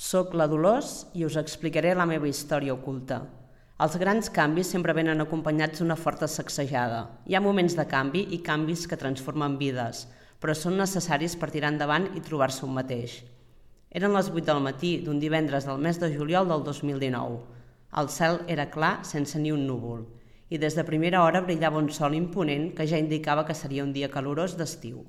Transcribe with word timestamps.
Soc 0.00 0.30
la 0.32 0.46
Dolors 0.48 0.90
i 1.12 1.26
us 1.26 1.34
explicaré 1.36 1.90
la 1.92 2.06
meva 2.08 2.24
història 2.24 2.72
oculta. 2.72 3.18
Els 3.84 3.96
grans 4.00 4.30
canvis 4.32 4.70
sempre 4.72 4.94
venen 4.96 5.20
acompanyats 5.20 5.82
d'una 5.82 5.96
forta 6.00 6.24
sacsejada. 6.34 7.02
Hi 7.28 7.36
ha 7.36 7.42
moments 7.44 7.74
de 7.76 7.84
canvi 7.90 8.22
i 8.32 8.38
canvis 8.46 8.86
que 8.88 8.96
transformen 9.02 9.58
vides, 9.60 10.06
però 10.40 10.54
són 10.56 10.78
necessaris 10.80 11.34
per 11.36 11.50
tirar 11.52 11.74
endavant 11.74 12.06
i 12.16 12.22
trobar-se 12.24 12.64
un 12.64 12.72
mateix. 12.78 13.18
Eren 14.00 14.16
les 14.16 14.30
8 14.32 14.46
del 14.48 14.62
matí 14.64 14.94
d'un 15.04 15.20
divendres 15.20 15.68
del 15.68 15.84
mes 15.84 16.00
de 16.00 16.08
juliol 16.14 16.48
del 16.48 16.64
2019. 16.64 17.36
El 18.00 18.08
cel 18.14 18.40
era 18.54 18.70
clar 18.72 18.94
sense 19.04 19.36
ni 19.42 19.52
un 19.52 19.66
núvol 19.68 20.06
i 20.48 20.62
des 20.62 20.78
de 20.78 20.86
primera 20.88 21.26
hora 21.26 21.42
brillava 21.44 21.82
un 21.82 21.90
sol 21.92 22.16
imponent 22.16 22.70
que 22.78 22.86
ja 22.88 23.02
indicava 23.04 23.44
que 23.44 23.58
seria 23.58 23.84
un 23.84 23.92
dia 23.92 24.08
calorós 24.08 24.56
d'estiu. 24.56 25.04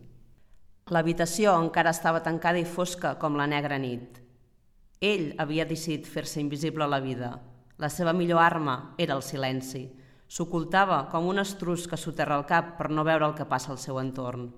L'habitació 0.91 1.55
encara 1.63 1.95
estava 1.95 2.25
tancada 2.27 2.59
i 2.59 2.67
fosca 2.67 3.15
com 3.23 3.39
la 3.39 3.47
negra 3.47 3.79
nit. 3.79 4.20
Ell 5.01 5.31
havia 5.41 5.65
decidit 5.65 6.05
fer-se 6.05 6.37
invisible 6.37 6.85
a 6.85 6.91
la 6.93 6.99
vida. 7.01 7.31
La 7.81 7.87
seva 7.89 8.11
millor 8.13 8.37
arma 8.37 8.93
era 9.01 9.15
el 9.17 9.23
silenci. 9.25 9.87
S'ocultava 10.29 11.07
com 11.09 11.25
un 11.25 11.41
estrus 11.41 11.87
que 11.89 11.97
soterra 11.97 12.37
el 12.37 12.45
cap 12.45 12.75
per 12.77 12.91
no 12.93 13.01
veure 13.07 13.25
el 13.25 13.33
que 13.33 13.47
passa 13.49 13.71
al 13.73 13.79
seu 13.81 13.97
entorn. 13.97 14.51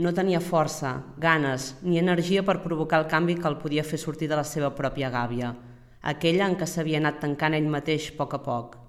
No 0.00 0.14
tenia 0.16 0.40
força, 0.40 0.94
ganes 1.20 1.74
ni 1.82 2.00
energia 2.00 2.42
per 2.48 2.62
provocar 2.64 3.02
el 3.02 3.10
canvi 3.12 3.36
que 3.36 3.46
el 3.52 3.58
podia 3.60 3.84
fer 3.84 4.00
sortir 4.00 4.30
de 4.32 4.40
la 4.40 4.48
seva 4.48 4.72
pròpia 4.72 5.12
gàbia, 5.12 5.52
aquella 6.00 6.48
en 6.48 6.56
què 6.56 6.66
s'havia 6.66 7.04
anat 7.04 7.20
tancant 7.20 7.54
ell 7.60 7.68
mateix 7.76 8.08
a 8.08 8.16
poc 8.22 8.40
a 8.40 8.42
poc. 8.48 8.80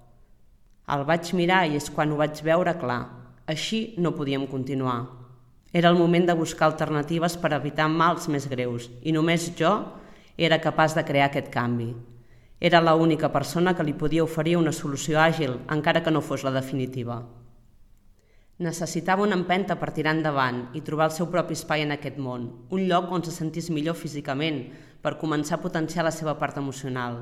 El 0.96 1.04
vaig 1.04 1.34
mirar 1.36 1.66
i 1.68 1.76
és 1.76 1.92
quan 1.92 2.08
ho 2.08 2.16
vaig 2.24 2.40
veure 2.40 2.72
clar. 2.80 3.02
Així 3.46 3.94
no 4.00 4.16
podíem 4.16 4.48
continuar. 4.48 5.25
Era 5.76 5.90
el 5.90 5.96
moment 6.00 6.24
de 6.24 6.32
buscar 6.32 6.70
alternatives 6.70 7.34
per 7.36 7.50
evitar 7.52 7.84
mals 7.92 8.30
més 8.32 8.46
greus 8.48 8.86
i 9.04 9.12
només 9.12 9.50
jo 9.58 9.72
era 10.46 10.56
capaç 10.64 10.94
de 10.96 11.02
crear 11.04 11.26
aquest 11.28 11.50
canvi. 11.52 11.90
Era 12.68 12.80
l'única 12.80 13.28
persona 13.34 13.74
que 13.76 13.84
li 13.84 13.92
podia 13.92 14.24
oferir 14.24 14.54
una 14.56 14.72
solució 14.72 15.18
àgil, 15.20 15.58
encara 15.74 16.00
que 16.02 16.14
no 16.14 16.22
fos 16.24 16.46
la 16.46 16.52
definitiva. 16.54 17.18
Necessitava 18.68 19.26
una 19.26 19.36
empenta 19.36 19.76
per 19.76 19.90
tirar 19.92 20.14
endavant 20.16 20.62
i 20.72 20.80
trobar 20.80 21.10
el 21.10 21.14
seu 21.18 21.28
propi 21.34 21.52
espai 21.60 21.84
en 21.84 21.92
aquest 21.92 22.16
món, 22.16 22.48
un 22.72 22.86
lloc 22.88 23.12
on 23.12 23.26
se 23.28 23.36
sentís 23.36 23.68
millor 23.68 24.00
físicament, 24.00 24.62
per 25.04 25.18
començar 25.20 25.58
a 25.58 25.64
potenciar 25.66 26.08
la 26.08 26.14
seva 26.22 26.38
part 26.40 26.56
emocional. 26.56 27.20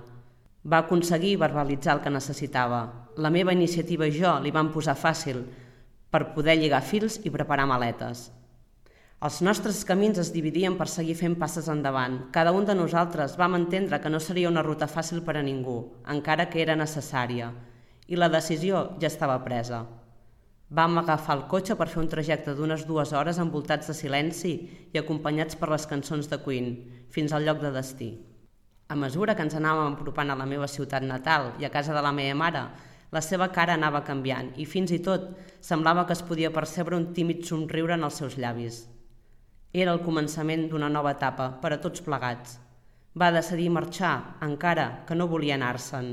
Va 0.62 0.84
aconseguir 0.84 1.40
verbalitzar 1.42 1.98
el 1.98 2.04
que 2.06 2.14
necessitava. 2.20 3.10
La 3.18 3.34
meva 3.34 3.58
iniciativa 3.58 4.06
i 4.06 4.14
jo 4.14 4.38
li 4.46 4.54
van 4.54 4.70
posar 4.70 4.94
fàcil 4.94 5.42
per 6.14 6.28
poder 6.38 6.54
lligar 6.62 6.84
fils 6.86 7.18
i 7.26 7.34
preparar 7.34 7.66
maletes. 7.66 8.28
Els 9.22 9.40
nostres 9.40 9.84
camins 9.88 10.18
es 10.18 10.32
dividien 10.34 10.74
per 10.76 10.88
seguir 10.90 11.14
fent 11.16 11.36
passes 11.40 11.68
endavant. 11.72 12.18
Cada 12.34 12.52
un 12.52 12.66
de 12.68 12.74
nosaltres 12.74 13.36
vam 13.40 13.54
entendre 13.56 14.00
que 14.00 14.10
no 14.10 14.20
seria 14.20 14.50
una 14.50 14.62
ruta 14.62 14.88
fàcil 14.90 15.22
per 15.24 15.36
a 15.38 15.42
ningú, 15.42 15.76
encara 16.10 16.48
que 16.50 16.60
era 16.60 16.76
necessària, 16.76 17.52
i 18.06 18.18
la 18.18 18.28
decisió 18.28 18.90
ja 19.00 19.08
estava 19.08 19.38
presa. 19.44 19.84
Vam 20.68 20.98
agafar 20.98 21.38
el 21.38 21.46
cotxe 21.48 21.76
per 21.78 21.88
fer 21.88 22.02
un 22.02 22.10
trajecte 22.10 22.52
d'unes 22.58 22.84
dues 22.88 23.12
hores 23.12 23.38
envoltats 23.38 23.88
de 23.88 23.94
silenci 23.94 24.54
i 24.92 24.98
acompanyats 24.98 25.56
per 25.56 25.70
les 25.70 25.86
cançons 25.86 26.28
de 26.28 26.40
Queen, 26.44 26.72
fins 27.08 27.32
al 27.32 27.46
lloc 27.46 27.60
de 27.62 27.70
destí. 27.72 28.10
A 28.88 28.96
mesura 28.96 29.34
que 29.34 29.44
ens 29.46 29.54
anàvem 29.56 29.94
apropant 29.94 30.32
a 30.32 30.36
la 30.36 30.48
meva 30.48 30.68
ciutat 30.68 31.04
natal 31.06 31.54
i 31.60 31.64
a 31.64 31.72
casa 31.72 31.94
de 31.96 32.02
la 32.04 32.12
meva 32.12 32.36
mare, 32.36 32.64
la 33.14 33.22
seva 33.22 33.48
cara 33.54 33.76
anava 33.78 34.04
canviant 34.04 34.50
i 34.60 34.66
fins 34.66 34.92
i 34.92 34.98
tot 34.98 35.30
semblava 35.62 36.04
que 36.04 36.12
es 36.12 36.24
podia 36.26 36.52
percebre 36.52 36.96
un 36.98 37.12
tímid 37.14 37.44
somriure 37.48 37.94
en 37.94 38.04
els 38.04 38.20
seus 38.20 38.36
llavis. 38.36 38.84
Era 39.74 39.90
el 39.90 40.04
començament 40.06 40.68
d'una 40.70 40.86
nova 40.86 41.10
etapa 41.16 41.48
per 41.58 41.72
a 41.74 41.80
tots 41.82 42.02
plegats. 42.06 42.60
Va 43.18 43.32
decidir 43.34 43.72
marxar, 43.74 44.36
encara 44.46 44.84
que 45.08 45.16
no 45.18 45.26
volia 45.26 45.56
anar-se'n. 45.58 46.12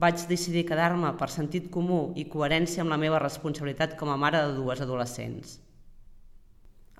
Vaig 0.00 0.22
decidir 0.30 0.62
quedar-me 0.70 1.10
per 1.20 1.28
sentit 1.28 1.66
comú 1.74 2.14
i 2.16 2.24
coherència 2.32 2.80
amb 2.80 2.94
la 2.94 2.98
meva 3.02 3.20
responsabilitat 3.20 3.92
com 4.00 4.08
a 4.08 4.16
mare 4.16 4.40
de 4.40 4.56
dues 4.56 4.80
adolescents. 4.80 5.58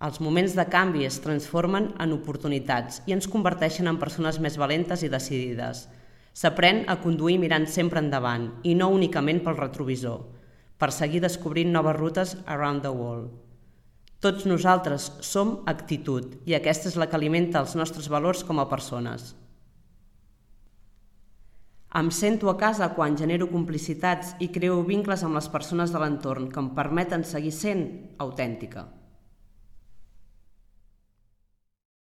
Els 0.04 0.21
moments 0.21 0.59
de 0.60 0.69
canvi 0.77 1.09
es 1.09 1.21
transformen 1.25 1.88
en 2.04 2.12
oportunitats 2.19 3.00
i 3.09 3.16
ens 3.16 3.32
converteixen 3.38 3.88
en 3.88 3.97
persones 4.04 4.37
més 4.44 4.60
valentes 4.60 5.09
i 5.09 5.12
decidides. 5.16 5.87
S'aprèn 6.37 6.84
a 6.84 7.00
conduir 7.00 7.41
mirant 7.41 7.65
sempre 7.65 8.04
endavant 8.04 8.50
i 8.62 8.77
no 8.77 8.93
únicament 8.93 9.41
pel 9.41 9.56
retrovisor, 9.65 10.21
per 10.77 10.93
seguir 10.93 11.25
descobrint 11.25 11.72
noves 11.72 11.97
rutes 11.97 12.37
around 12.44 12.84
the 12.84 12.93
world. 12.93 13.47
Tots 14.18 14.48
nosaltres 14.50 15.12
som 15.22 15.60
actitud 15.70 16.32
i 16.50 16.56
aquesta 16.56 16.88
és 16.90 16.96
la 16.98 17.06
que 17.06 17.14
alimenta 17.14 17.60
els 17.62 17.76
nostres 17.78 18.08
valors 18.10 18.40
com 18.42 18.58
a 18.58 18.66
persones. 18.66 19.28
Em 22.00 22.10
sento 22.10 22.50
a 22.50 22.56
casa 22.58 22.90
quan 22.96 23.14
genero 23.16 23.46
complicitats 23.52 24.34
i 24.42 24.50
creo 24.50 24.82
vincles 24.82 25.22
amb 25.22 25.38
les 25.38 25.46
persones 25.48 25.94
de 25.94 26.02
l'entorn 26.02 26.50
que 26.50 26.58
em 26.58 26.74
permeten 26.74 27.22
seguir 27.24 27.54
sent 27.54 27.86
autèntica. 28.18 28.88